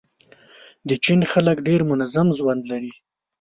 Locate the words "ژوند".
2.37-2.61